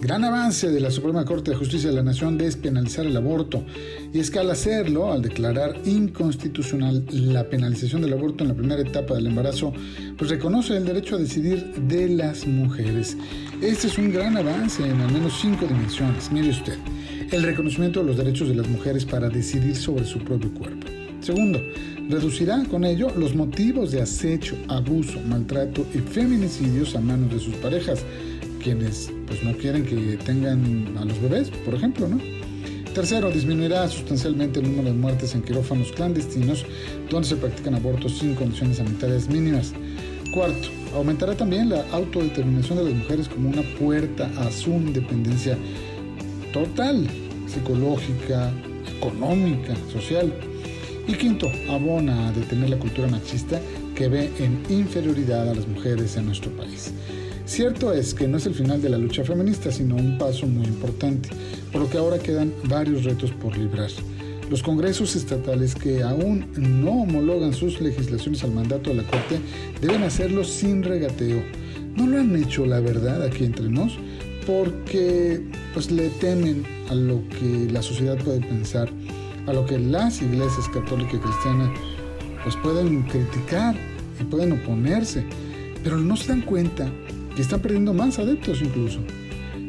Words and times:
Gran 0.00 0.22
avance 0.22 0.70
de 0.70 0.80
la 0.80 0.92
Suprema 0.92 1.24
Corte 1.24 1.50
de 1.50 1.56
Justicia 1.56 1.90
de 1.90 1.96
la 1.96 2.04
Nación 2.04 2.38
despenalizar 2.38 3.04
el 3.04 3.16
aborto. 3.16 3.64
Y 4.12 4.20
es 4.20 4.30
que 4.30 4.38
al 4.38 4.48
hacerlo, 4.48 5.12
al 5.12 5.22
declarar 5.22 5.76
inconstitucional 5.84 7.04
la 7.10 7.48
penalización 7.50 8.02
del 8.02 8.12
aborto 8.12 8.44
en 8.44 8.48
la 8.48 8.54
primera 8.54 8.80
etapa 8.80 9.14
del 9.14 9.26
embarazo, 9.26 9.72
pues 10.16 10.30
reconoce 10.30 10.76
el 10.76 10.84
derecho 10.84 11.16
a 11.16 11.18
decidir 11.18 11.74
de 11.74 12.08
las 12.10 12.46
mujeres. 12.46 13.16
Este 13.60 13.88
es 13.88 13.98
un 13.98 14.12
gran 14.12 14.36
avance 14.36 14.88
en 14.88 15.00
al 15.00 15.12
menos 15.12 15.32
cinco 15.40 15.66
dimensiones. 15.66 16.30
Mire 16.30 16.50
usted, 16.50 16.78
el 17.32 17.42
reconocimiento 17.42 17.98
de 17.98 18.06
los 18.06 18.16
derechos 18.16 18.48
de 18.48 18.54
las 18.54 18.68
mujeres 18.68 19.04
para 19.04 19.28
decidir 19.28 19.74
sobre 19.74 20.04
su 20.04 20.20
propio 20.20 20.54
cuerpo. 20.54 20.86
Segundo, 21.28 21.60
reducirá 22.08 22.64
con 22.70 22.86
ello 22.86 23.10
los 23.14 23.34
motivos 23.34 23.92
de 23.92 24.00
acecho, 24.00 24.56
abuso, 24.66 25.20
maltrato 25.26 25.84
y 25.92 25.98
feminicidios 25.98 26.96
a 26.96 27.02
manos 27.02 27.30
de 27.30 27.38
sus 27.38 27.54
parejas 27.56 28.02
quienes 28.62 29.12
pues, 29.26 29.44
no 29.44 29.52
quieren 29.52 29.84
que 29.84 30.16
tengan 30.24 30.96
a 30.96 31.04
los 31.04 31.20
bebés, 31.20 31.50
por 31.66 31.74
ejemplo, 31.74 32.08
¿no? 32.08 32.18
Tercero, 32.94 33.30
disminuirá 33.30 33.86
sustancialmente 33.88 34.60
el 34.60 34.70
número 34.70 34.88
de 34.88 34.94
muertes 34.94 35.34
en 35.34 35.42
quirófanos 35.42 35.92
clandestinos 35.92 36.64
donde 37.10 37.28
se 37.28 37.36
practican 37.36 37.74
abortos 37.74 38.16
sin 38.16 38.34
condiciones 38.34 38.78
sanitarias 38.78 39.28
mínimas. 39.28 39.74
Cuarto, 40.32 40.68
aumentará 40.94 41.36
también 41.36 41.68
la 41.68 41.84
autodeterminación 41.92 42.78
de 42.78 42.84
las 42.84 42.94
mujeres 42.94 43.28
como 43.28 43.50
una 43.50 43.62
puerta 43.78 44.30
a 44.38 44.50
su 44.50 44.70
independencia 44.70 45.58
total, 46.54 47.06
psicológica, 47.46 48.50
económica, 48.96 49.76
social. 49.92 50.32
Y 51.08 51.14
quinto, 51.14 51.50
abona 51.70 52.28
a 52.28 52.32
detener 52.32 52.68
la 52.68 52.78
cultura 52.78 53.08
machista 53.08 53.58
que 53.94 54.08
ve 54.08 54.30
en 54.38 54.62
inferioridad 54.68 55.48
a 55.48 55.54
las 55.54 55.66
mujeres 55.66 56.18
en 56.18 56.26
nuestro 56.26 56.50
país. 56.50 56.92
Cierto 57.46 57.94
es 57.94 58.12
que 58.12 58.28
no 58.28 58.36
es 58.36 58.44
el 58.44 58.52
final 58.52 58.82
de 58.82 58.90
la 58.90 58.98
lucha 58.98 59.24
feminista, 59.24 59.72
sino 59.72 59.96
un 59.96 60.18
paso 60.18 60.46
muy 60.46 60.66
importante, 60.66 61.30
por 61.72 61.80
lo 61.80 61.88
que 61.88 61.96
ahora 61.96 62.18
quedan 62.18 62.52
varios 62.64 63.04
retos 63.04 63.30
por 63.30 63.56
librar. 63.56 63.88
Los 64.50 64.62
congresos 64.62 65.16
estatales 65.16 65.74
que 65.74 66.02
aún 66.02 66.44
no 66.58 67.02
homologan 67.02 67.54
sus 67.54 67.80
legislaciones 67.80 68.44
al 68.44 68.52
mandato 68.52 68.90
de 68.90 68.96
la 68.96 69.02
Corte 69.04 69.40
deben 69.80 70.02
hacerlo 70.02 70.44
sin 70.44 70.82
regateo. 70.82 71.42
No 71.96 72.06
lo 72.06 72.18
han 72.18 72.36
hecho, 72.36 72.66
la 72.66 72.80
verdad, 72.80 73.22
aquí 73.22 73.44
entre 73.44 73.70
nos, 73.70 73.98
porque 74.46 75.40
pues 75.72 75.90
le 75.90 76.10
temen 76.10 76.66
a 76.90 76.94
lo 76.94 77.22
que 77.28 77.72
la 77.72 77.80
sociedad 77.80 78.18
puede 78.22 78.40
pensar, 78.40 78.90
a 79.48 79.52
lo 79.54 79.64
que 79.64 79.78
las 79.78 80.20
iglesias 80.20 80.68
católica 80.68 81.16
y 81.16 81.20
cristiana 81.20 81.72
pues 82.42 82.54
pueden 82.56 83.02
criticar 83.04 83.74
y 84.20 84.24
pueden 84.24 84.52
oponerse, 84.52 85.24
pero 85.82 85.96
no 85.96 86.16
se 86.16 86.28
dan 86.28 86.42
cuenta 86.42 86.90
que 87.34 87.42
están 87.42 87.60
perdiendo 87.60 87.94
más 87.94 88.18
adeptos 88.18 88.60
incluso. 88.60 89.00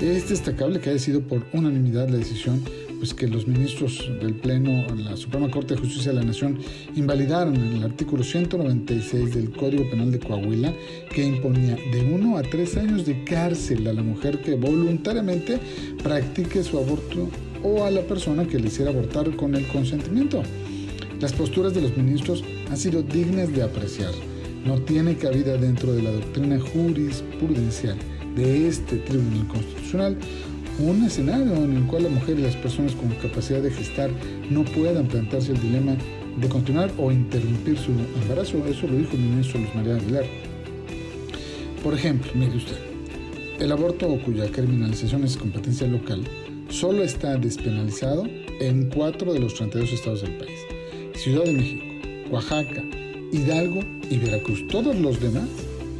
Es 0.00 0.28
destacable 0.28 0.80
que 0.80 0.90
haya 0.90 0.98
sido 0.98 1.22
por 1.22 1.44
unanimidad 1.52 2.08
la 2.08 2.18
decisión 2.18 2.62
pues 2.98 3.14
que 3.14 3.26
los 3.26 3.48
ministros 3.48 4.08
del 4.20 4.34
Pleno, 4.34 4.94
la 4.94 5.16
Suprema 5.16 5.50
Corte 5.50 5.74
de 5.74 5.80
Justicia 5.80 6.12
de 6.12 6.18
la 6.18 6.24
Nación, 6.24 6.58
invalidaron 6.94 7.56
el 7.56 7.82
artículo 7.82 8.22
196 8.22 9.34
del 9.34 9.50
Código 9.50 9.90
Penal 9.90 10.12
de 10.12 10.20
Coahuila, 10.20 10.72
que 11.12 11.24
imponía 11.26 11.74
de 11.74 12.12
uno 12.14 12.36
a 12.36 12.42
tres 12.42 12.76
años 12.76 13.04
de 13.04 13.24
cárcel 13.24 13.88
a 13.88 13.92
la 13.92 14.04
mujer 14.04 14.40
que 14.40 14.54
voluntariamente 14.54 15.58
practique 16.00 16.62
su 16.62 16.78
aborto 16.78 17.28
o 17.62 17.84
a 17.84 17.90
la 17.90 18.02
persona 18.02 18.46
que 18.46 18.58
le 18.58 18.68
hiciera 18.68 18.90
abortar 18.90 19.34
con 19.36 19.54
el 19.54 19.66
consentimiento. 19.68 20.42
Las 21.20 21.32
posturas 21.32 21.74
de 21.74 21.82
los 21.82 21.96
ministros 21.96 22.42
han 22.70 22.76
sido 22.76 23.02
dignas 23.02 23.52
de 23.52 23.62
apreciar 23.62 24.12
no 24.64 24.80
tiene 24.82 25.16
cabida 25.16 25.56
dentro 25.56 25.92
de 25.92 26.02
la 26.02 26.12
doctrina 26.12 26.60
jurisprudencial 26.60 27.96
de 28.36 28.68
este 28.68 28.96
Tribunal 28.98 29.48
Constitucional 29.48 30.16
un 30.78 31.04
escenario 31.04 31.54
en 31.56 31.76
el 31.76 31.86
cual 31.86 32.04
la 32.04 32.08
mujer 32.08 32.38
y 32.38 32.42
las 32.42 32.56
personas 32.56 32.94
con 32.94 33.10
capacidad 33.10 33.60
de 33.60 33.70
gestar 33.70 34.10
no 34.50 34.64
puedan 34.64 35.06
plantearse 35.06 35.52
el 35.52 35.60
dilema 35.60 35.96
de 36.38 36.48
continuar 36.48 36.90
o 36.96 37.12
interrumpir 37.12 37.76
su 37.76 37.90
embarazo. 38.22 38.66
Eso 38.66 38.86
lo 38.86 38.96
dijo 38.96 39.12
el 39.12 39.18
ministro 39.18 39.60
Luis 39.60 39.74
María 39.74 39.96
Aguilar. 39.96 40.24
Por 41.84 41.92
ejemplo, 41.92 42.32
mire 42.34 42.56
usted, 42.56 42.76
el 43.60 43.70
aborto 43.70 44.08
cuya 44.24 44.50
criminalización 44.50 45.24
es 45.24 45.36
competencia 45.36 45.86
local 45.86 46.22
solo 46.72 47.04
está 47.04 47.36
despenalizado 47.36 48.26
en 48.60 48.88
cuatro 48.88 49.32
de 49.32 49.40
los 49.40 49.54
32 49.54 49.92
estados 49.92 50.22
del 50.22 50.32
país. 50.32 50.58
Ciudad 51.14 51.44
de 51.44 51.52
México, 51.52 51.84
Oaxaca, 52.30 52.82
Hidalgo 53.30 53.80
y 54.10 54.16
Veracruz. 54.16 54.66
Todos 54.68 54.96
los 54.96 55.20
demás 55.20 55.48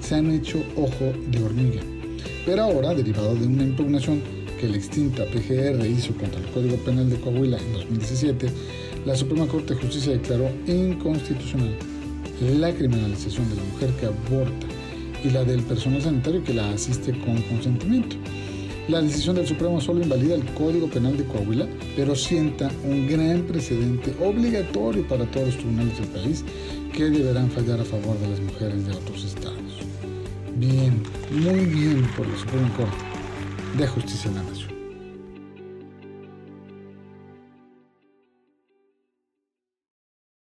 se 0.00 0.14
han 0.14 0.30
hecho 0.30 0.64
ojo 0.76 1.12
de 1.30 1.42
hormiga. 1.42 1.82
Pero 2.46 2.62
ahora, 2.62 2.94
derivado 2.94 3.34
de 3.34 3.46
una 3.46 3.64
impugnación 3.64 4.22
que 4.58 4.68
la 4.68 4.76
extinta 4.76 5.24
PGR 5.26 5.86
hizo 5.86 6.14
contra 6.14 6.40
el 6.40 6.46
Código 6.46 6.76
Penal 6.78 7.10
de 7.10 7.16
Coahuila 7.16 7.58
en 7.58 7.72
2017, 7.74 8.46
la 9.04 9.14
Suprema 9.14 9.46
Corte 9.46 9.74
de 9.74 9.80
Justicia 9.80 10.12
declaró 10.12 10.50
inconstitucional 10.66 11.76
la 12.58 12.72
criminalización 12.72 13.48
de 13.50 13.56
la 13.56 13.64
mujer 13.64 13.90
que 14.00 14.06
aborta 14.06 14.66
y 15.22 15.30
la 15.30 15.44
del 15.44 15.62
personal 15.62 16.02
sanitario 16.02 16.42
que 16.42 16.54
la 16.54 16.70
asiste 16.70 17.12
con 17.20 17.40
consentimiento. 17.42 18.16
La 18.88 19.00
decisión 19.00 19.36
del 19.36 19.46
Supremo 19.46 19.80
solo 19.80 20.02
invalida 20.02 20.34
el 20.34 20.44
Código 20.54 20.88
Penal 20.88 21.16
de 21.16 21.24
Coahuila, 21.24 21.68
pero 21.94 22.16
sienta 22.16 22.68
un 22.84 23.06
gran 23.06 23.42
precedente 23.42 24.12
obligatorio 24.20 25.06
para 25.06 25.24
todos 25.30 25.46
los 25.46 25.56
tribunales 25.58 25.98
del 25.98 26.08
país 26.08 26.44
que 26.92 27.04
deberán 27.04 27.48
fallar 27.50 27.80
a 27.80 27.84
favor 27.84 28.18
de 28.18 28.28
las 28.28 28.40
mujeres 28.40 28.84
de 28.86 28.92
otros 28.92 29.24
estados. 29.24 29.56
Bien, 30.56 31.00
muy 31.30 31.64
bien 31.64 32.08
por 32.16 32.26
la 32.26 32.36
Suprema 32.36 32.74
Corte 32.76 32.96
de 33.78 33.86
Justicia 33.86 34.30
de 34.30 34.36
la 34.36 34.42
Nación. 34.42 34.71